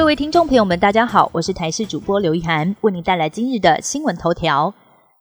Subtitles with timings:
[0.00, 4.72] 各位听众朋友们，大家好，我是台视主播刘一涵，为您带来今日的新闻头条。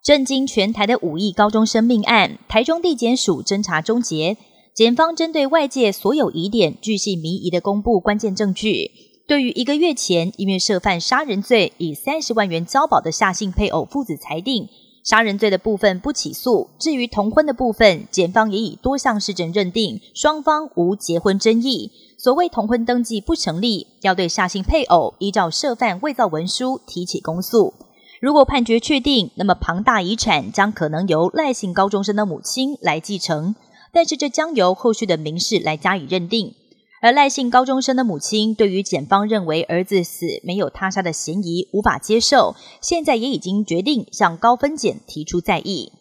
[0.02, 4.38] 震惊全台的五亿高中生命案，台中地检署侦查终结，
[4.74, 8.90] 检方针对外界所有疑点，据细靡遗的公布关键证据。
[9.28, 14.70] 对于一个月前因为涉犯杀人罪以三十万元交保的夏姓配偶父子裁定，
[15.04, 16.70] 杀人罪的部分不起诉。
[16.78, 27.74] 至于同婚的部分，检方也以多项事证认定双方无结婚争议，所谓同婚登记不成立，要对夏姓配偶依照涉犯伪造文书提起公诉。
[28.22, 33.56] 如果判决确定，那么庞大遗产将可能由赖姓高中生的母亲来继承，
[33.94, 36.54] 但是这将由后续的民事来加以认定。
[37.02, 45.94] 而赖姓高中生的母亲对于检方认为儿子死没有他杀的嫌疑无法接受，现在也已经决定向高分检提出再议。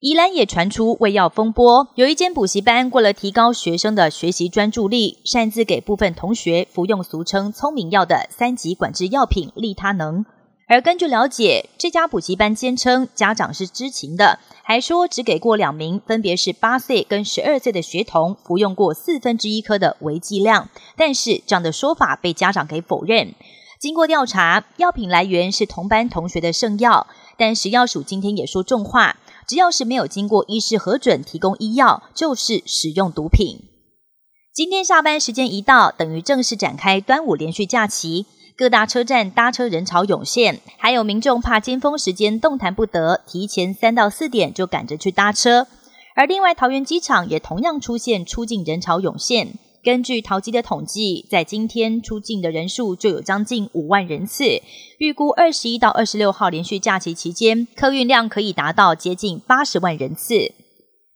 [0.00, 10.24] 宜兰也传出喂药风波，有一间补习班为了提高学生的学习专注力，擅自给部分同学服用俗称“聪明药”的三级管制药品利他能。
[10.68, 23.34] 而根据了解，这家补习班坚称家长是知情的，还说只给过两名分别是八岁跟十二岁的学童服用过四分之一颗的违剂量，但是这样的说法被家长给否认。
[23.80, 27.06] 经过调查，药品来源是同班同学的圣药，
[27.38, 29.16] 但食药署今天也说重话，
[29.46, 33.64] 只要是没有经过医师核准提供医药，就是使用毒品。
[34.52, 38.26] 今天下班时间一到，等于正式展开端午连续假期。
[38.58, 45.68] 各大车站搭车人潮涌现，还有民众怕尖峰时间动弹不得，提前三到四点就赶着去搭车。
[46.16, 49.54] 而另外，桃园机场也同样出现出境人潮涌现。
[49.84, 54.60] 根据桃机的统计，在今天出境的人数就有将近五万人次，
[54.98, 60.50] 预估二十一到二十六号连续假期期间，客运量可以达到接近八十万人次。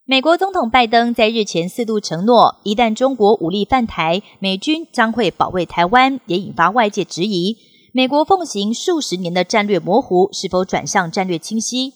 [0.04, 7.56] 美国总统拜登在日前四度承诺，一旦中国武力犯台，美军将会保卫台湾，也引发外界质疑。
[7.92, 11.92] 美国奉行数十年的战略模糊，是否转向战略清晰？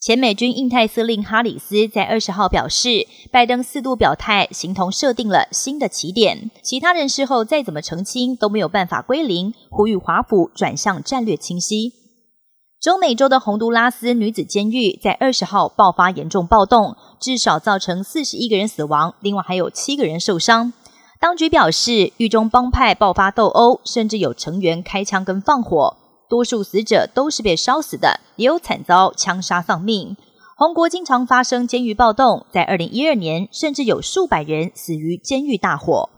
[0.00, 6.50] 前美军印太司令哈里斯在二十号表示，拜登四度表态，形同设定了新的起点。
[6.62, 11.92] 其他人事后再怎么澄清，都没有办法归零，呼吁华府转向战略清晰。
[12.82, 20.72] 中美洲的洪都拉斯女子监狱在二十号爆发严重暴动，至少造成四十一个人死亡，另外还有七个人受伤。
[21.20, 25.96] 当局表示，狱中帮派爆发斗殴，甚至有成员开枪跟放火，
[26.28, 30.16] 多数死者都是被烧死的，也有惨遭枪杀丧命。
[30.56, 36.10] 红国经常发生监狱暴动，在二零一二年，甚至有数百人死于监狱大火。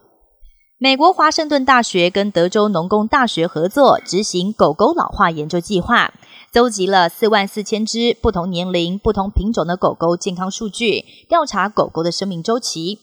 [0.78, 6.12] 美国华盛顿大学跟德州农工大学合作执行狗狗老化研究计划。
[6.54, 13.00] 搜集了四万四千只不同年龄、不同品种的狗狗健康数据，调查狗狗的生命周期。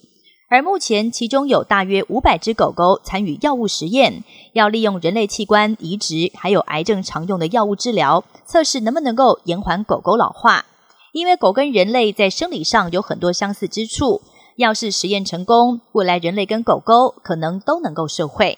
[0.49, 4.23] 而目前，其中有大约五百只狗狗参与药物实验，
[4.53, 10.65] 要利用人类器官移植，还有癌症常用的药物治疗，测试能不能够延缓狗狗老化。
[11.11, 14.21] 因为狗跟人类在生理上有很多相似之处，
[14.55, 18.57] 要是实验成功，未来人类跟狗狗可能都能够社会。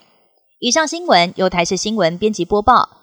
[0.60, 3.03] 以上新闻由台视新闻编辑播报。